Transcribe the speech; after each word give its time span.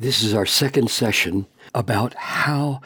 This 0.00 0.22
is 0.22 0.32
our 0.32 0.46
second 0.46 0.90
session 0.90 1.46
about 1.74 2.14
how 2.14 2.80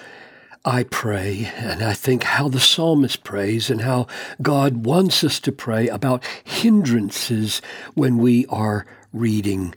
I 0.65 0.83
pray, 0.83 1.49
and 1.57 1.81
I 1.81 1.95
think 1.95 2.25
how 2.25 2.49
the 2.49 2.59
psalmist 2.59 3.23
prays, 3.23 3.71
and 3.71 3.83
how 3.83 4.09
God 4.43 4.85
wants 4.85 5.23
us 5.23 5.39
to 5.41 5.53
pray 5.53 5.87
about 5.87 6.25
hindrances 6.43 7.63
when 7.95 8.19
we 8.19 8.47
are 8.47 8.85
reading 9.13 9.77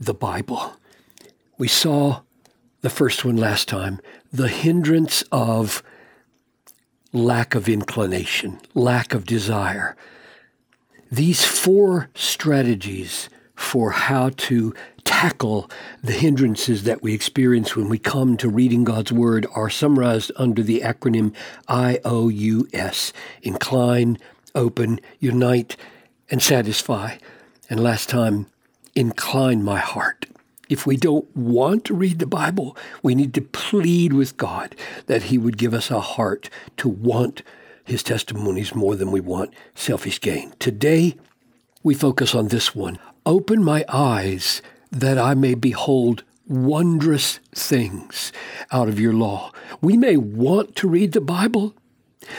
the 0.00 0.12
Bible. 0.12 0.74
We 1.56 1.68
saw 1.68 2.22
the 2.80 2.90
first 2.90 3.24
one 3.24 3.36
last 3.36 3.68
time 3.68 4.00
the 4.32 4.48
hindrance 4.48 5.22
of 5.30 5.84
lack 7.12 7.54
of 7.54 7.68
inclination, 7.68 8.60
lack 8.74 9.14
of 9.14 9.24
desire. 9.24 9.94
These 11.12 11.44
four 11.44 12.10
strategies 12.16 13.28
for 13.62 13.92
how 13.92 14.30
to 14.36 14.74
tackle 15.04 15.70
the 16.02 16.12
hindrances 16.12 16.82
that 16.82 17.00
we 17.02 17.14
experience 17.14 17.74
when 17.74 17.88
we 17.88 17.98
come 17.98 18.36
to 18.36 18.48
reading 18.48 18.84
God's 18.84 19.12
Word 19.12 19.46
are 19.54 19.70
summarized 19.70 20.30
under 20.36 20.62
the 20.62 20.80
acronym 20.80 21.32
IOUS 21.70 23.12
Incline, 23.40 24.18
Open, 24.54 25.00
Unite, 25.20 25.76
and 26.28 26.42
Satisfy. 26.42 27.16
And 27.70 27.82
last 27.82 28.10
time, 28.10 28.46
Incline 28.94 29.62
My 29.62 29.78
Heart. 29.78 30.26
If 30.68 30.86
we 30.86 30.96
don't 30.96 31.34
want 31.34 31.84
to 31.86 31.94
read 31.94 32.18
the 32.18 32.26
Bible, 32.26 32.76
we 33.02 33.14
need 33.14 33.32
to 33.34 33.42
plead 33.42 34.12
with 34.12 34.36
God 34.36 34.76
that 35.06 35.24
He 35.24 35.38
would 35.38 35.56
give 35.56 35.72
us 35.72 35.90
a 35.90 36.00
heart 36.00 36.50
to 36.78 36.88
want 36.88 37.42
His 37.84 38.02
testimonies 38.02 38.74
more 38.74 38.96
than 38.96 39.10
we 39.10 39.20
want 39.20 39.54
selfish 39.74 40.20
gain. 40.20 40.52
Today, 40.58 41.16
we 41.82 41.94
focus 41.94 42.34
on 42.34 42.48
this 42.48 42.74
one 42.74 42.98
Open 43.24 43.62
my 43.62 43.84
eyes 43.88 44.62
that 44.90 45.16
I 45.16 45.34
may 45.34 45.54
behold 45.54 46.24
wondrous 46.48 47.38
things 47.54 48.32
out 48.72 48.88
of 48.88 48.98
your 48.98 49.12
law. 49.12 49.52
We 49.80 49.96
may 49.96 50.16
want 50.16 50.74
to 50.76 50.88
read 50.88 51.12
the 51.12 51.20
Bible, 51.20 51.74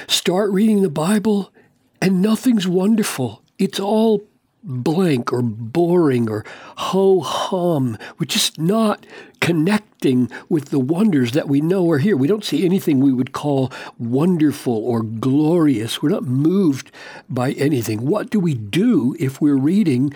start 0.08 0.52
reading 0.52 0.82
the 0.82 0.90
Bible, 0.90 1.54
and 2.02 2.22
nothing's 2.22 2.68
wonderful. 2.68 3.42
It's 3.58 3.80
all 3.80 4.24
blank 4.62 5.32
or 5.32 5.42
boring 5.42 6.30
or 6.30 6.44
ho 6.76 7.22
hum. 7.22 7.98
We're 8.20 8.26
just 8.26 8.60
not 8.60 9.06
connecting 9.40 10.30
with 10.50 10.66
the 10.66 10.80
wonders 10.80 11.32
that 11.32 11.48
we 11.48 11.62
know 11.62 11.90
are 11.92 11.98
here. 12.00 12.18
We 12.18 12.28
don't 12.28 12.44
see 12.44 12.66
anything 12.66 13.00
we 13.00 13.14
would 13.14 13.32
call 13.32 13.72
wonderful 13.98 14.76
or 14.76 15.02
glorious. 15.02 16.02
We're 16.02 16.10
not 16.10 16.26
moved 16.26 16.92
by 17.30 17.54
anything. 17.54 18.06
What 18.06 18.30
do 18.30 18.42
we 18.42 18.54
do 18.54 19.16
if 19.18 19.40
we're 19.40 19.56
reading 19.56 20.14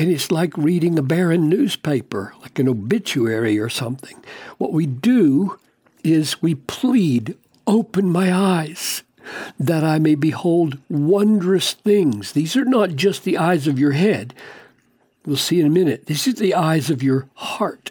and 0.00 0.10
it's 0.10 0.32
like 0.32 0.56
reading 0.56 0.98
a 0.98 1.02
barren 1.02 1.50
newspaper, 1.50 2.32
like 2.40 2.58
an 2.58 2.66
obituary 2.66 3.58
or 3.58 3.68
something. 3.68 4.24
What 4.56 4.72
we 4.72 4.86
do 4.86 5.58
is 6.02 6.40
we 6.40 6.54
plead, 6.54 7.36
open 7.66 8.08
my 8.08 8.32
eyes 8.32 9.02
that 9.58 9.84
I 9.84 9.98
may 9.98 10.14
behold 10.14 10.78
wondrous 10.88 11.74
things. 11.74 12.32
These 12.32 12.56
are 12.56 12.64
not 12.64 12.96
just 12.96 13.24
the 13.24 13.36
eyes 13.36 13.66
of 13.66 13.78
your 13.78 13.92
head. 13.92 14.32
We'll 15.26 15.36
see 15.36 15.60
in 15.60 15.66
a 15.66 15.70
minute. 15.70 16.06
This 16.06 16.26
is 16.26 16.36
the 16.36 16.54
eyes 16.54 16.88
of 16.88 17.02
your 17.02 17.28
heart. 17.34 17.90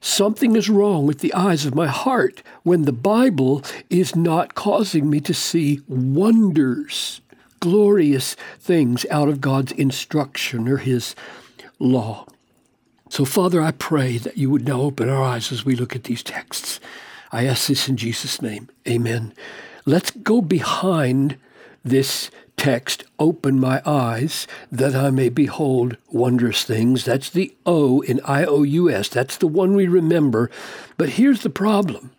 Something 0.00 0.56
is 0.56 0.70
wrong 0.70 1.06
with 1.06 1.18
the 1.18 1.34
eyes 1.34 1.66
of 1.66 1.74
my 1.74 1.88
heart 1.88 2.42
when 2.62 2.82
the 2.82 2.90
Bible 2.90 3.62
is 3.90 4.16
not 4.16 4.54
causing 4.54 5.10
me 5.10 5.20
to 5.20 5.34
see 5.34 5.82
wonders, 5.86 7.20
glorious 7.62 8.34
things 8.58 9.06
out 9.08 9.28
of 9.28 9.40
God's 9.40 9.70
instruction 9.70 10.68
or 10.68 10.78
His 10.78 11.14
law. 11.78 12.26
So, 13.08 13.24
Father, 13.24 13.62
I 13.62 13.70
pray 13.70 14.18
that 14.18 14.36
you 14.36 14.50
would 14.50 14.66
now 14.66 14.80
open 14.80 15.08
our 15.08 15.22
eyes 15.22 15.52
as 15.52 15.64
we 15.64 15.76
look 15.76 15.94
at 15.94 16.04
these 16.04 16.24
texts. 16.24 16.80
I 17.30 17.46
ask 17.46 17.68
this 17.68 17.88
in 17.88 17.96
Jesus' 17.96 18.42
name. 18.42 18.68
Amen. 18.88 19.32
Let's 19.86 20.10
go 20.10 20.40
behind 20.40 21.36
this 21.84 22.32
text, 22.56 23.04
open 23.18 23.60
my 23.60 23.80
eyes 23.86 24.48
that 24.72 24.96
I 24.96 25.10
may 25.10 25.28
behold 25.28 25.96
wondrous 26.10 26.64
things. 26.64 27.04
That's 27.04 27.30
the 27.30 27.54
O 27.64 28.00
in 28.00 28.20
IOUS. 28.28 29.08
That's 29.08 29.36
the 29.36 29.46
one 29.46 29.76
we 29.76 29.86
remember. 29.86 30.50
But 30.96 31.10
here's 31.10 31.42
the 31.42 31.50
problem. 31.50 32.10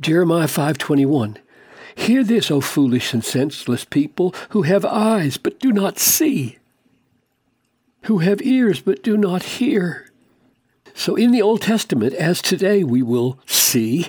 Jeremiah 0.00 0.48
5:21. 0.48 1.36
Hear 1.94 2.24
this, 2.24 2.50
O 2.50 2.60
foolish 2.60 3.12
and 3.12 3.24
senseless 3.24 3.84
people, 3.84 4.34
who 4.50 4.62
have 4.62 4.84
eyes 4.84 5.36
but 5.36 5.58
do 5.58 5.72
not 5.72 5.98
see, 5.98 6.58
who 8.02 8.18
have 8.18 8.42
ears 8.42 8.80
but 8.80 9.02
do 9.02 9.16
not 9.16 9.42
hear. 9.42 10.10
So 10.94 11.14
in 11.14 11.30
the 11.30 11.42
Old 11.42 11.62
Testament, 11.62 12.14
as 12.14 12.42
today 12.42 12.84
we 12.84 13.02
will 13.02 13.38
see, 13.46 14.08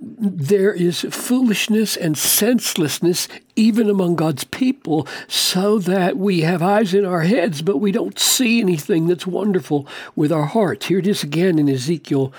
there 0.00 0.74
is 0.74 1.06
foolishness 1.10 1.96
and 1.96 2.18
senselessness 2.18 3.28
even 3.56 3.88
among 3.88 4.16
God's 4.16 4.44
people, 4.44 5.08
so 5.26 5.78
that 5.78 6.16
we 6.16 6.42
have 6.42 6.62
eyes 6.62 6.92
in 6.92 7.06
our 7.06 7.22
heads, 7.22 7.62
but 7.62 7.78
we 7.78 7.92
don't 7.92 8.18
see 8.18 8.60
anything 8.60 9.06
that's 9.06 9.26
wonderful 9.26 9.88
with 10.14 10.30
our 10.30 10.44
hearts. 10.44 10.86
Here 10.86 10.98
it 10.98 11.06
is 11.06 11.22
again 11.22 11.58
in 11.58 11.68
Ezekiel 11.68 12.32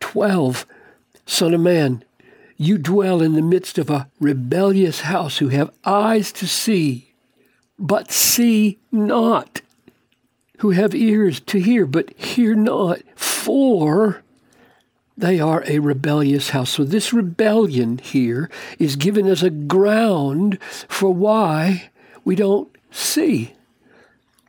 12 0.00 0.66
Son 1.26 1.54
of 1.54 1.60
man, 1.60 2.04
you 2.64 2.78
dwell 2.78 3.22
in 3.22 3.34
the 3.34 3.42
midst 3.42 3.78
of 3.78 3.90
a 3.90 4.08
rebellious 4.20 5.02
house 5.02 5.38
who 5.38 5.48
have 5.48 5.72
eyes 5.84 6.32
to 6.32 6.46
see, 6.46 7.12
but 7.78 8.10
see 8.10 8.78
not, 8.90 9.60
who 10.58 10.70
have 10.70 10.94
ears 10.94 11.40
to 11.40 11.58
hear, 11.58 11.86
but 11.86 12.12
hear 12.18 12.54
not. 12.54 13.00
For 13.16 14.22
they 15.16 15.40
are 15.40 15.62
a 15.66 15.78
rebellious 15.78 16.50
house. 16.50 16.70
So, 16.70 16.84
this 16.84 17.12
rebellion 17.12 17.98
here 17.98 18.50
is 18.78 18.96
given 18.96 19.26
as 19.26 19.42
a 19.42 19.50
ground 19.50 20.60
for 20.62 21.12
why 21.12 21.90
we 22.24 22.34
don't 22.34 22.74
see. 22.90 23.54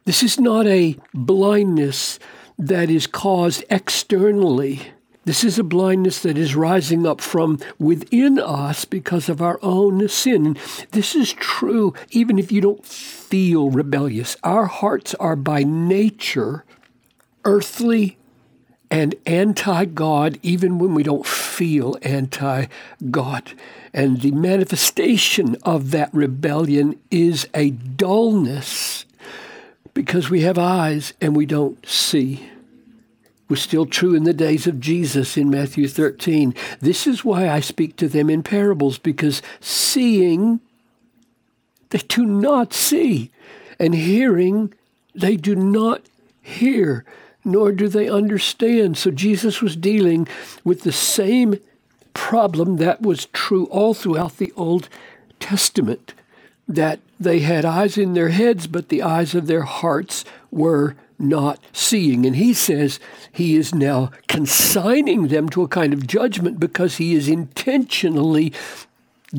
This 0.05 0.23
is 0.23 0.39
not 0.39 0.67
a 0.67 0.97
blindness 1.13 2.19
that 2.57 2.89
is 2.89 3.07
caused 3.07 3.63
externally. 3.69 4.92
This 5.25 5.43
is 5.43 5.57
a 5.57 5.63
blindness 5.63 6.21
that 6.23 6.37
is 6.37 6.55
rising 6.55 7.07
up 7.07 7.21
from 7.21 7.59
within 7.79 8.37
us 8.37 8.83
because 8.83 9.29
of 9.29 9.41
our 9.41 9.57
own 9.61 10.07
sin. 10.09 10.57
This 10.91 11.15
is 11.15 11.31
true 11.33 11.93
even 12.11 12.37
if 12.37 12.51
you 12.51 12.59
don't 12.59 12.85
feel 12.85 13.69
rebellious. 13.69 14.35
Our 14.43 14.65
hearts 14.65 15.15
are 15.15 15.37
by 15.37 15.63
nature 15.63 16.65
earthly 17.45 18.17
and 18.91 19.15
anti 19.25 19.85
God 19.85 20.39
even 20.43 20.77
when 20.77 20.93
we 20.93 21.03
don't 21.03 21.25
feel 21.25 21.97
anti 22.01 22.65
God. 23.09 23.53
And 23.93 24.21
the 24.21 24.31
manifestation 24.31 25.55
of 25.63 25.91
that 25.91 26.13
rebellion 26.13 26.99
is 27.09 27.47
a 27.53 27.71
dullness 27.71 29.05
because 29.93 30.29
we 30.29 30.41
have 30.41 30.57
eyes 30.57 31.13
and 31.21 31.35
we 31.35 31.45
don't 31.45 31.83
see. 31.87 32.49
Was 33.53 33.61
still 33.61 33.85
true 33.85 34.15
in 34.15 34.23
the 34.23 34.33
days 34.33 34.65
of 34.65 34.79
Jesus 34.79 35.37
in 35.37 35.47
Matthew 35.47 35.87
13. 35.87 36.55
This 36.79 37.05
is 37.05 37.23
why 37.23 37.47
I 37.47 37.59
speak 37.59 37.95
to 37.97 38.07
them 38.07 38.27
in 38.27 38.41
parables, 38.41 38.97
because 38.97 39.43
seeing, 39.59 40.59
they 41.91 41.99
do 41.99 42.25
not 42.25 42.73
see, 42.73 43.29
and 43.77 43.93
hearing, 43.93 44.73
they 45.13 45.35
do 45.35 45.55
not 45.55 46.01
hear 46.41 47.05
nor 47.45 47.71
do 47.71 47.87
they 47.87 48.09
understand. 48.09 48.97
So 48.97 49.11
Jesus 49.11 49.61
was 49.61 49.75
dealing 49.75 50.27
with 50.63 50.81
the 50.81 50.91
same 50.91 51.59
problem 52.15 52.77
that 52.77 53.03
was 53.03 53.27
true 53.27 53.65
all 53.65 53.93
throughout 53.93 54.37
the 54.37 54.51
Old 54.55 54.89
Testament 55.39 56.15
that 56.67 56.99
they 57.19 57.41
had 57.41 57.65
eyes 57.65 57.99
in 57.99 58.15
their 58.15 58.29
heads, 58.29 58.65
but 58.65 58.89
the 58.89 59.03
eyes 59.03 59.35
of 59.35 59.45
their 59.45 59.61
hearts 59.61 60.25
were 60.49 60.95
not 61.19 61.59
seeing. 61.71 62.25
And 62.25 62.35
he 62.35 62.53
says 62.53 62.99
he 63.31 63.55
is 63.55 63.73
now 63.73 64.11
consigning 64.27 65.27
them 65.27 65.49
to 65.49 65.63
a 65.63 65.67
kind 65.67 65.93
of 65.93 66.07
judgment 66.07 66.59
because 66.59 66.97
he 66.97 67.13
is 67.15 67.27
intentionally 67.27 68.53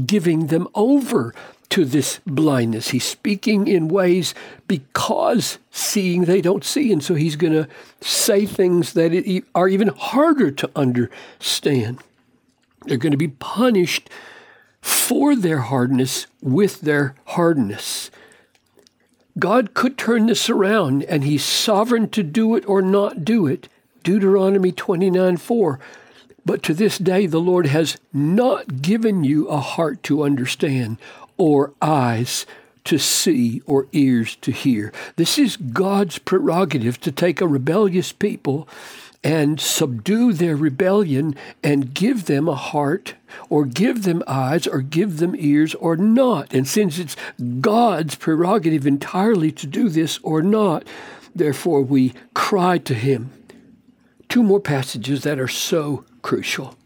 giving 0.06 0.48
them 0.48 0.68
over 0.74 1.34
to 1.70 1.84
this 1.84 2.20
blindness. 2.26 2.90
He's 2.90 3.04
speaking 3.04 3.66
in 3.66 3.88
ways 3.88 4.34
because 4.68 5.58
seeing 5.70 6.24
they 6.24 6.40
don't 6.40 6.64
see. 6.64 6.92
And 6.92 7.02
so 7.02 7.14
he's 7.14 7.36
going 7.36 7.52
to 7.52 7.68
say 8.00 8.46
things 8.46 8.92
that 8.92 9.42
are 9.54 9.68
even 9.68 9.88
harder 9.88 10.50
to 10.52 10.70
understand. 10.76 11.98
They're 12.86 12.98
going 12.98 13.12
to 13.12 13.18
be 13.18 13.28
punished 13.28 14.10
for 14.80 15.34
their 15.34 15.60
hardness 15.60 16.26
with 16.42 16.82
their 16.82 17.14
hardness. 17.24 18.10
God 19.38 19.74
could 19.74 19.98
turn 19.98 20.26
this 20.26 20.48
around, 20.48 21.02
and 21.04 21.24
He's 21.24 21.44
sovereign 21.44 22.08
to 22.10 22.22
do 22.22 22.54
it 22.54 22.66
or 22.68 22.80
not 22.82 23.24
do 23.24 23.46
it. 23.46 23.68
Deuteronomy 24.02 24.70
29 24.70 25.36
4. 25.36 25.80
But 26.46 26.62
to 26.64 26.74
this 26.74 26.98
day, 26.98 27.26
the 27.26 27.40
Lord 27.40 27.66
has 27.66 27.96
not 28.12 28.82
given 28.82 29.24
you 29.24 29.48
a 29.48 29.58
heart 29.58 30.02
to 30.04 30.22
understand 30.22 30.98
or 31.36 31.72
eyes 31.80 32.44
to 32.84 32.98
see 32.98 33.62
or 33.66 33.86
ears 33.92 34.36
to 34.36 34.52
hear. 34.52 34.92
This 35.16 35.38
is 35.38 35.56
God's 35.56 36.18
prerogative 36.18 37.00
to 37.00 37.10
take 37.10 37.40
a 37.40 37.48
rebellious 37.48 38.12
people 38.12 38.68
and 39.24 39.58
subdue 39.58 40.34
their 40.34 40.54
rebellion 40.54 41.34
and 41.62 41.94
give 41.94 42.26
them 42.26 42.46
a 42.46 42.54
heart 42.54 43.14
or 43.48 43.64
give 43.64 44.02
them 44.02 44.22
eyes 44.26 44.66
or 44.66 44.82
give 44.82 45.16
them 45.16 45.34
ears 45.36 45.74
or 45.76 45.96
not. 45.96 46.52
And 46.52 46.68
since 46.68 46.98
it's 46.98 47.16
God's 47.60 48.14
prerogative 48.16 48.86
entirely 48.86 49.50
to 49.52 49.66
do 49.66 49.88
this 49.88 50.18
or 50.22 50.42
not, 50.42 50.86
therefore 51.34 51.80
we 51.80 52.12
cry 52.34 52.76
to 52.78 52.94
Him. 52.94 53.32
Two 54.28 54.42
more 54.42 54.60
passages 54.60 55.22
that 55.22 55.40
are 55.40 55.48
so 55.48 56.04
crucial. 56.20 56.76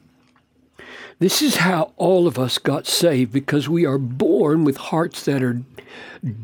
This 1.19 1.43
is 1.43 1.57
how 1.57 1.93
all 1.97 2.29
of 2.29 2.39
us 2.39 2.59
got 2.59 2.87
saved 2.87 3.33
because 3.33 3.69
we 3.69 3.85
are 3.85 3.99
born 3.99 4.65
with 4.65 4.77
hearts 4.77 5.25
that 5.25 5.43
are 5.43 5.63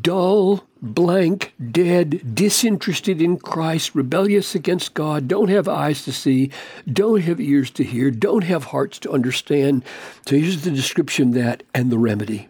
dull, 0.01 0.65
blank, 0.93 1.53
dead, 1.71 2.35
disinterested 2.35 3.21
in 3.21 3.37
Christ, 3.37 3.95
rebellious 3.95 4.55
against 4.55 4.93
God, 4.93 5.27
don't 5.27 5.49
have 5.49 5.67
eyes 5.67 6.03
to 6.05 6.11
see, 6.11 6.51
don't 6.91 7.21
have 7.21 7.39
ears 7.41 7.71
to 7.71 7.83
hear, 7.83 8.11
don't 8.11 8.43
have 8.43 8.65
hearts 8.65 8.99
to 8.99 9.11
understand. 9.11 9.83
So 10.27 10.37
here's 10.37 10.63
the 10.63 10.71
description 10.71 11.31
that 11.31 11.63
and 11.73 11.91
the 11.91 11.97
remedy. 11.97 12.47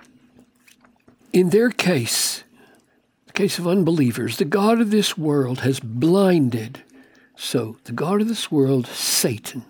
In 1.33 1.49
their 1.49 1.69
case, 1.69 2.43
the 3.27 3.33
case 3.33 3.59
of 3.59 3.67
unbelievers, 3.67 4.37
the 4.37 4.45
God 4.45 4.79
of 4.79 4.91
this 4.91 5.17
world 5.17 5.61
has 5.61 5.79
blinded. 5.79 6.81
So 7.35 7.77
the 7.85 7.91
God 7.91 8.21
of 8.21 8.27
this 8.27 8.51
world, 8.51 8.87
Satan, 8.87 9.65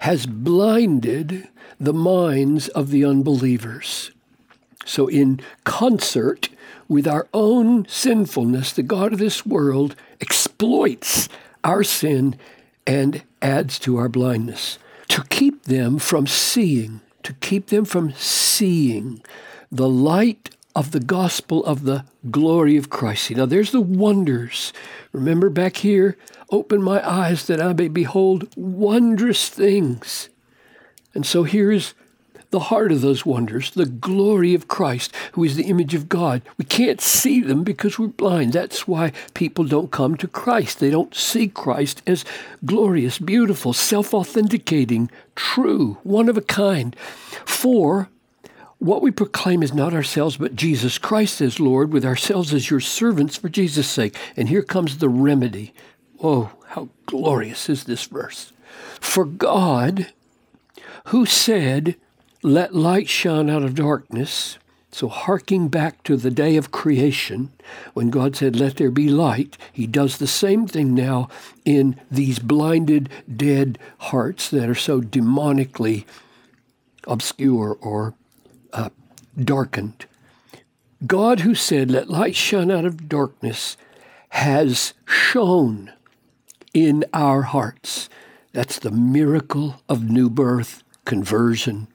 has 0.00 0.26
blinded 0.26 1.48
the 1.80 1.92
minds 1.92 2.68
of 2.68 2.90
the 2.90 3.04
unbelievers. 3.04 4.10
So, 4.84 5.06
in 5.06 5.40
concert 5.64 6.48
with 6.88 7.06
our 7.06 7.28
own 7.34 7.86
sinfulness, 7.86 8.72
the 8.72 8.82
God 8.82 9.12
of 9.12 9.18
this 9.18 9.44
world 9.44 9.94
exploits 10.20 11.28
our 11.62 11.84
sin 11.84 12.36
and 12.86 13.22
adds 13.42 13.78
to 13.80 13.96
our 13.98 14.08
blindness 14.08 14.78
to 15.08 15.22
keep 15.24 15.64
them 15.64 15.98
from 15.98 16.26
seeing, 16.26 17.00
to 17.22 17.32
keep 17.34 17.66
them 17.66 17.84
from 17.84 18.12
seeing 18.12 19.22
the 19.70 19.88
light 19.88 20.50
of 20.74 20.92
the 20.92 21.00
gospel 21.00 21.64
of 21.64 21.84
the 21.84 22.04
glory 22.30 22.76
of 22.76 22.88
Christ. 22.90 23.30
Now, 23.30 23.46
there's 23.46 23.72
the 23.72 23.80
wonders. 23.80 24.72
Remember 25.12 25.50
back 25.50 25.78
here, 25.78 26.16
open 26.50 26.82
my 26.82 27.06
eyes 27.06 27.46
that 27.46 27.60
I 27.60 27.72
may 27.72 27.88
behold 27.88 28.48
wondrous 28.56 29.48
things. 29.48 30.28
And 31.14 31.26
so 31.26 31.42
here's 31.42 31.94
the 32.50 32.60
heart 32.60 32.92
of 32.92 33.00
those 33.00 33.26
wonders, 33.26 33.70
the 33.70 33.86
glory 33.86 34.54
of 34.54 34.68
Christ, 34.68 35.14
who 35.32 35.44
is 35.44 35.56
the 35.56 35.64
image 35.64 35.94
of 35.94 36.08
God. 36.08 36.42
We 36.56 36.64
can't 36.64 37.00
see 37.00 37.40
them 37.40 37.62
because 37.62 37.98
we're 37.98 38.08
blind. 38.08 38.52
That's 38.52 38.88
why 38.88 39.12
people 39.34 39.64
don't 39.64 39.90
come 39.90 40.16
to 40.16 40.28
Christ. 40.28 40.80
They 40.80 40.90
don't 40.90 41.14
see 41.14 41.48
Christ 41.48 42.02
as 42.06 42.24
glorious, 42.64 43.18
beautiful, 43.18 43.72
self 43.72 44.14
authenticating, 44.14 45.10
true, 45.36 45.98
one 46.02 46.28
of 46.28 46.36
a 46.36 46.42
kind. 46.42 46.96
For 47.44 48.08
what 48.78 49.02
we 49.02 49.10
proclaim 49.10 49.62
is 49.62 49.74
not 49.74 49.92
ourselves, 49.92 50.36
but 50.36 50.54
Jesus 50.54 50.98
Christ 50.98 51.40
as 51.40 51.60
Lord, 51.60 51.92
with 51.92 52.04
ourselves 52.04 52.54
as 52.54 52.70
your 52.70 52.80
servants 52.80 53.36
for 53.36 53.48
Jesus' 53.48 53.88
sake. 53.88 54.16
And 54.36 54.48
here 54.48 54.62
comes 54.62 54.98
the 54.98 55.08
remedy. 55.08 55.74
Oh, 56.22 56.52
how 56.68 56.88
glorious 57.06 57.68
is 57.68 57.84
this 57.84 58.04
verse. 58.04 58.52
For 59.00 59.24
God, 59.24 60.12
who 61.06 61.26
said, 61.26 61.96
Let 62.48 62.74
light 62.74 63.10
shine 63.10 63.50
out 63.50 63.62
of 63.62 63.74
darkness, 63.74 64.56
so, 64.90 65.08
harking 65.08 65.68
back 65.68 66.02
to 66.04 66.16
the 66.16 66.30
day 66.30 66.56
of 66.56 66.72
creation, 66.72 67.52
when 67.92 68.08
God 68.08 68.36
said, 68.36 68.56
Let 68.56 68.76
there 68.76 68.90
be 68.90 69.10
light, 69.10 69.58
He 69.70 69.86
does 69.86 70.16
the 70.16 70.26
same 70.26 70.66
thing 70.66 70.94
now 70.94 71.28
in 71.66 72.00
these 72.10 72.38
blinded, 72.38 73.10
dead 73.36 73.78
hearts 73.98 74.48
that 74.48 74.66
are 74.66 74.74
so 74.74 75.02
demonically 75.02 76.06
obscure 77.06 77.76
or 77.82 78.14
uh, 78.72 78.88
darkened. 79.38 80.06
God, 81.06 81.40
who 81.40 81.54
said, 81.54 81.90
Let 81.90 82.08
light 82.08 82.34
shine 82.34 82.70
out 82.70 82.86
of 82.86 83.10
darkness, 83.10 83.76
has 84.30 84.94
shone 85.04 85.92
in 86.72 87.04
our 87.12 87.42
hearts. 87.42 88.08
That's 88.54 88.78
the 88.78 88.90
miracle 88.90 89.82
of 89.86 90.08
new 90.08 90.30
birth, 90.30 90.82
conversion, 91.04 91.88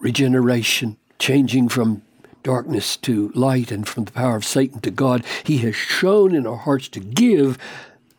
regeneration, 0.00 0.96
changing 1.18 1.68
from 1.68 2.02
darkness 2.42 2.96
to 2.96 3.30
light 3.34 3.70
and 3.70 3.86
from 3.86 4.04
the 4.04 4.12
power 4.12 4.36
of 4.36 4.44
Satan 4.44 4.80
to 4.80 4.90
God. 4.90 5.24
He 5.44 5.58
has 5.58 5.76
shone 5.76 6.34
in 6.34 6.46
our 6.46 6.56
hearts 6.56 6.88
to 6.88 7.00
give 7.00 7.58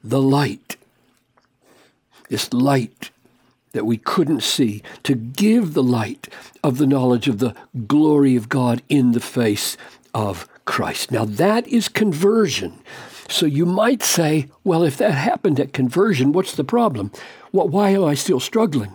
the 0.03 0.21
light. 0.21 0.77
This 2.29 2.53
light 2.53 3.11
that 3.73 3.85
we 3.85 3.97
couldn't 3.97 4.43
see, 4.43 4.83
to 5.03 5.15
give 5.15 5.73
the 5.73 5.83
light 5.83 6.27
of 6.63 6.77
the 6.77 6.87
knowledge 6.87 7.27
of 7.27 7.39
the 7.39 7.55
glory 7.87 8.35
of 8.35 8.49
God 8.49 8.81
in 8.89 9.13
the 9.13 9.19
face 9.19 9.77
of 10.13 10.47
Christ. 10.65 11.11
Now 11.11 11.25
that 11.25 11.67
is 11.67 11.87
conversion. 11.87 12.79
So 13.29 13.45
you 13.45 13.65
might 13.65 14.03
say, 14.03 14.49
well, 14.63 14.83
if 14.83 14.97
that 14.97 15.13
happened 15.13 15.59
at 15.59 15.71
conversion, 15.71 16.33
what's 16.33 16.55
the 16.55 16.65
problem? 16.65 17.11
Well, 17.53 17.67
why 17.67 17.91
am 17.91 18.03
I 18.03 18.13
still 18.13 18.41
struggling? 18.41 18.91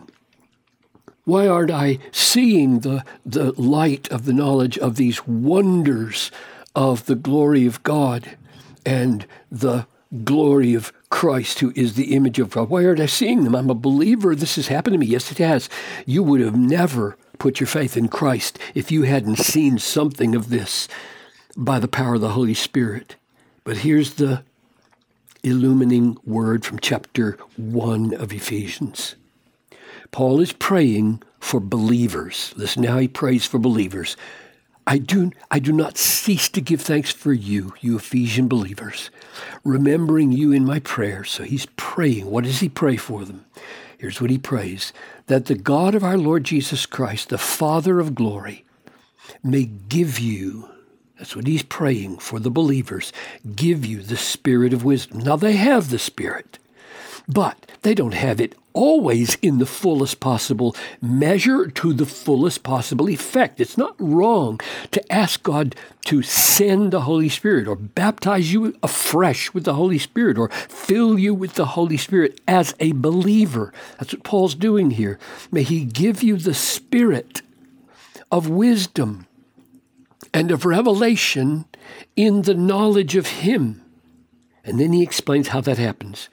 Why 1.26 1.46
aren't 1.46 1.70
I 1.72 1.98
seeing 2.12 2.80
the, 2.80 3.04
the 3.26 3.52
light 3.60 4.08
of 4.12 4.24
the 4.24 4.32
knowledge 4.32 4.78
of 4.78 4.96
these 4.96 5.26
wonders 5.26 6.30
of 6.74 7.06
the 7.06 7.16
glory 7.16 7.66
of 7.66 7.82
God 7.82 8.36
and 8.86 9.26
the 9.50 9.86
glory 10.22 10.72
of 10.74 10.92
Christ, 11.10 11.58
who 11.58 11.72
is 11.74 11.94
the 11.94 12.14
image 12.14 12.38
of 12.38 12.50
God. 12.50 12.68
Why 12.68 12.84
aren't 12.84 13.00
I 13.00 13.06
seeing 13.06 13.42
them? 13.42 13.56
I'm 13.56 13.70
a 13.70 13.74
believer. 13.74 14.36
This 14.36 14.54
has 14.54 14.68
happened 14.68 14.94
to 14.94 14.98
me. 14.98 15.06
Yes, 15.06 15.32
it 15.32 15.38
has. 15.38 15.68
You 16.04 16.22
would 16.22 16.40
have 16.40 16.56
never 16.56 17.16
put 17.38 17.58
your 17.58 17.66
faith 17.66 17.96
in 17.96 18.08
Christ 18.08 18.58
if 18.74 18.92
you 18.92 19.02
hadn't 19.02 19.36
seen 19.36 19.78
something 19.78 20.36
of 20.36 20.48
this 20.48 20.86
by 21.56 21.80
the 21.80 21.88
power 21.88 22.14
of 22.14 22.20
the 22.20 22.30
Holy 22.30 22.54
Spirit. 22.54 23.16
But 23.64 23.78
here's 23.78 24.14
the 24.14 24.44
illumining 25.42 26.18
word 26.24 26.64
from 26.64 26.78
chapter 26.78 27.32
1 27.56 28.14
of 28.14 28.32
Ephesians. 28.32 29.16
Paul 30.16 30.40
is 30.40 30.54
praying 30.54 31.22
for 31.40 31.60
believers. 31.60 32.54
Listen 32.56 32.84
how 32.84 32.96
he 32.96 33.06
prays 33.06 33.44
for 33.44 33.58
believers. 33.58 34.16
I 34.86 34.96
do, 34.96 35.30
I 35.50 35.58
do 35.58 35.72
not 35.72 35.98
cease 35.98 36.48
to 36.48 36.62
give 36.62 36.80
thanks 36.80 37.12
for 37.12 37.34
you, 37.34 37.74
you 37.82 37.98
Ephesian 37.98 38.48
believers, 38.48 39.10
remembering 39.62 40.32
you 40.32 40.52
in 40.52 40.64
my 40.64 40.78
prayers. 40.78 41.30
So 41.30 41.42
he's 41.42 41.66
praying. 41.76 42.30
What 42.30 42.44
does 42.44 42.60
he 42.60 42.70
pray 42.70 42.96
for 42.96 43.26
them? 43.26 43.44
Here's 43.98 44.18
what 44.18 44.30
he 44.30 44.38
prays 44.38 44.94
that 45.26 45.44
the 45.44 45.54
God 45.54 45.94
of 45.94 46.02
our 46.02 46.16
Lord 46.16 46.44
Jesus 46.44 46.86
Christ, 46.86 47.28
the 47.28 47.36
Father 47.36 48.00
of 48.00 48.14
glory, 48.14 48.64
may 49.44 49.64
give 49.64 50.18
you, 50.18 50.70
that's 51.18 51.36
what 51.36 51.46
he's 51.46 51.62
praying 51.62 52.20
for 52.20 52.40
the 52.40 52.50
believers, 52.50 53.12
give 53.54 53.84
you 53.84 54.00
the 54.00 54.16
spirit 54.16 54.72
of 54.72 54.82
wisdom. 54.82 55.18
Now 55.18 55.36
they 55.36 55.56
have 55.56 55.90
the 55.90 55.98
spirit, 55.98 56.58
but 57.28 57.70
they 57.82 57.94
don't 57.94 58.14
have 58.14 58.40
it 58.40 58.54
always 58.76 59.36
in 59.36 59.58
the 59.58 59.66
fullest 59.66 60.20
possible 60.20 60.76
measure 61.00 61.66
to 61.70 61.94
the 61.94 62.04
fullest 62.04 62.62
possible 62.62 63.08
effect. 63.08 63.58
It's 63.58 63.78
not 63.78 63.96
wrong 63.98 64.60
to 64.90 65.12
ask 65.12 65.42
God 65.42 65.74
to 66.04 66.22
send 66.22 66.92
the 66.92 67.00
Holy 67.00 67.30
Spirit 67.30 67.66
or 67.66 67.74
baptize 67.74 68.52
you 68.52 68.76
afresh 68.82 69.54
with 69.54 69.64
the 69.64 69.74
Holy 69.74 69.98
Spirit 69.98 70.36
or 70.36 70.50
fill 70.50 71.18
you 71.18 71.34
with 71.34 71.54
the 71.54 71.66
Holy 71.66 71.96
Spirit 71.96 72.38
as 72.46 72.74
a 72.78 72.92
believer. 72.92 73.72
That's 73.98 74.12
what 74.12 74.24
Paul's 74.24 74.54
doing 74.54 74.90
here. 74.92 75.18
May 75.50 75.62
He 75.62 75.84
give 75.84 76.22
you 76.22 76.36
the 76.36 76.54
spirit 76.54 77.40
of 78.30 78.50
wisdom 78.50 79.26
and 80.34 80.50
of 80.50 80.66
revelation 80.66 81.64
in 82.14 82.42
the 82.42 82.54
knowledge 82.54 83.16
of 83.16 83.26
Him. 83.26 83.82
And 84.64 84.78
then 84.80 84.92
he 84.92 85.02
explains 85.02 85.48
how 85.48 85.60
that 85.62 85.78
happens 85.78 86.28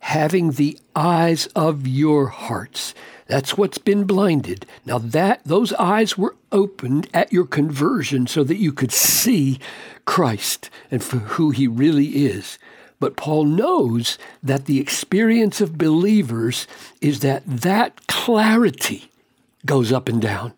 having 0.00 0.52
the 0.52 0.78
eyes 0.94 1.46
of 1.48 1.86
your 1.86 2.28
hearts. 2.28 2.94
That's 3.26 3.56
what's 3.58 3.78
been 3.78 4.04
blinded. 4.04 4.66
Now 4.84 4.98
that 4.98 5.42
those 5.44 5.72
eyes 5.74 6.16
were 6.16 6.36
opened 6.52 7.08
at 7.12 7.32
your 7.32 7.46
conversion 7.46 8.26
so 8.26 8.44
that 8.44 8.58
you 8.58 8.72
could 8.72 8.92
see 8.92 9.58
Christ 10.04 10.70
and 10.90 11.02
for 11.02 11.18
who 11.18 11.50
he 11.50 11.66
really 11.66 12.26
is. 12.26 12.58
But 13.00 13.16
Paul 13.16 13.44
knows 13.44 14.16
that 14.42 14.66
the 14.66 14.80
experience 14.80 15.60
of 15.60 15.76
believers 15.76 16.66
is 17.00 17.20
that 17.20 17.42
that 17.44 18.06
clarity 18.06 19.10
goes 19.66 19.92
up 19.92 20.08
and 20.08 20.22
down. 20.22 20.54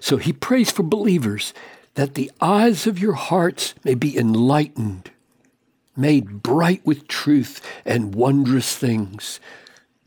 So 0.00 0.16
he 0.16 0.32
prays 0.32 0.70
for 0.70 0.82
believers 0.82 1.52
that 1.94 2.14
the 2.14 2.30
eyes 2.40 2.86
of 2.86 2.98
your 2.98 3.12
hearts 3.14 3.74
may 3.84 3.94
be 3.94 4.16
enlightened 4.16 5.10
made 5.96 6.42
bright 6.42 6.84
with 6.84 7.08
truth 7.08 7.60
and 7.84 8.14
wondrous 8.14 8.76
things. 8.76 9.40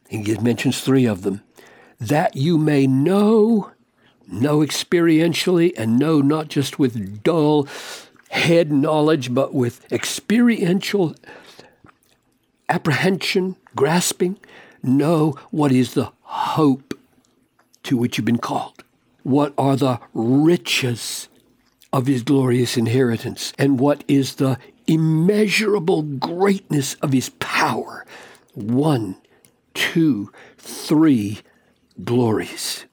He 0.07 0.35
mentions 0.37 0.81
three 0.81 1.05
of 1.05 1.21
them. 1.23 1.41
That 1.99 2.35
you 2.35 2.57
may 2.57 2.87
know 2.87 3.71
know 4.31 4.59
experientially 4.59 5.73
and 5.75 5.97
know 5.97 6.21
not 6.21 6.47
just 6.47 6.77
with 6.77 7.23
dull 7.23 7.67
head 8.29 8.71
knowledge, 8.71 9.33
but 9.33 9.53
with 9.53 9.91
experiential 9.91 11.15
apprehension, 12.67 13.55
grasping, 13.75 14.37
know 14.83 15.35
what 15.49 15.71
is 15.71 15.93
the 15.93 16.11
hope 16.21 16.93
to 17.83 17.97
which 17.97 18.17
you've 18.17 18.25
been 18.25 18.37
called. 18.37 18.83
What 19.23 19.53
are 19.57 19.75
the 19.75 19.99
riches 20.13 21.27
of 21.91 22.05
his 22.05 22.23
glorious 22.23 22.77
inheritance? 22.77 23.51
And 23.57 23.79
what 23.79 24.03
is 24.07 24.35
the 24.35 24.59
immeasurable 24.89 26.01
greatness 26.01 26.95
of 26.95 27.13
his 27.13 27.29
power? 27.39 28.05
One, 28.53 29.15
two, 29.73 30.31
three 30.57 31.39
glories. 32.03 32.85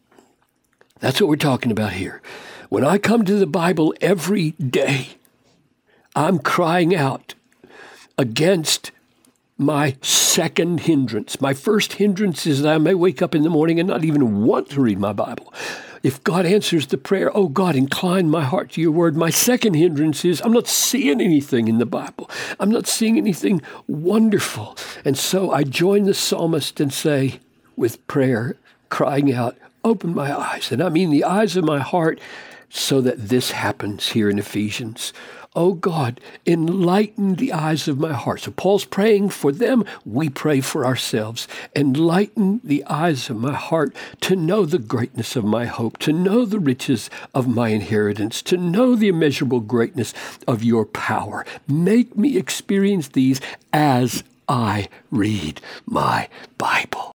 That's 1.00 1.20
what 1.20 1.28
we're 1.28 1.36
talking 1.36 1.72
about 1.72 1.92
here. 1.92 2.20
When 2.68 2.84
I 2.84 2.98
come 2.98 3.24
to 3.24 3.36
the 3.36 3.46
Bible 3.46 3.94
every 4.00 4.52
day, 4.52 5.16
I'm 6.14 6.38
crying 6.38 6.94
out 6.94 7.34
against 8.18 8.90
my 9.58 9.96
second 10.02 10.80
hindrance. 10.80 11.40
My 11.40 11.54
first 11.54 11.94
hindrance 11.94 12.46
is 12.46 12.62
that 12.62 12.74
I 12.74 12.78
may 12.78 12.94
wake 12.94 13.22
up 13.22 13.34
in 13.34 13.42
the 13.42 13.50
morning 13.50 13.80
and 13.80 13.88
not 13.88 14.04
even 14.04 14.44
want 14.44 14.70
to 14.70 14.80
read 14.80 14.98
my 14.98 15.12
Bible. 15.12 15.52
If 16.02 16.22
God 16.22 16.46
answers 16.46 16.86
the 16.86 16.98
prayer, 16.98 17.30
oh 17.36 17.48
God, 17.48 17.76
incline 17.76 18.28
my 18.28 18.44
heart 18.44 18.70
to 18.72 18.80
your 18.80 18.92
word. 18.92 19.16
My 19.16 19.30
second 19.30 19.74
hindrance 19.74 20.24
is 20.24 20.40
I'm 20.42 20.52
not 20.52 20.68
seeing 20.68 21.20
anything 21.20 21.68
in 21.68 21.78
the 21.78 21.86
Bible. 21.86 22.30
I'm 22.60 22.70
not 22.70 22.86
seeing 22.86 23.16
anything 23.16 23.62
wonderful. 23.86 24.76
And 25.04 25.16
so 25.16 25.50
I 25.50 25.64
join 25.64 26.04
the 26.04 26.14
psalmist 26.14 26.80
and 26.80 26.92
say, 26.92 27.40
with 27.76 28.06
prayer, 28.06 28.56
crying 28.88 29.32
out, 29.32 29.56
open 29.84 30.14
my 30.14 30.36
eyes. 30.36 30.72
And 30.72 30.82
I 30.82 30.88
mean 30.88 31.10
the 31.10 31.24
eyes 31.24 31.56
of 31.56 31.64
my 31.64 31.78
heart 31.78 32.20
so 32.68 33.00
that 33.00 33.28
this 33.28 33.52
happens 33.52 34.10
here 34.10 34.28
in 34.28 34.38
Ephesians. 34.38 35.12
Oh 35.58 35.72
God, 35.72 36.20
enlighten 36.46 37.36
the 37.36 37.50
eyes 37.54 37.88
of 37.88 37.98
my 37.98 38.12
heart. 38.12 38.40
So 38.42 38.50
Paul's 38.50 38.84
praying 38.84 39.30
for 39.30 39.50
them. 39.50 39.86
We 40.04 40.28
pray 40.28 40.60
for 40.60 40.84
ourselves. 40.84 41.48
Enlighten 41.74 42.60
the 42.62 42.84
eyes 42.84 43.30
of 43.30 43.38
my 43.38 43.54
heart 43.54 43.96
to 44.20 44.36
know 44.36 44.66
the 44.66 44.78
greatness 44.78 45.34
of 45.34 45.46
my 45.46 45.64
hope, 45.64 45.96
to 46.00 46.12
know 46.12 46.44
the 46.44 46.60
riches 46.60 47.08
of 47.34 47.48
my 47.48 47.70
inheritance, 47.70 48.42
to 48.42 48.58
know 48.58 48.94
the 48.94 49.08
immeasurable 49.08 49.60
greatness 49.60 50.12
of 50.46 50.62
your 50.62 50.84
power. 50.84 51.46
Make 51.66 52.18
me 52.18 52.36
experience 52.36 53.08
these 53.08 53.40
as 53.72 54.24
I 54.46 54.90
read 55.10 55.62
my 55.86 56.28
Bible. 56.58 57.15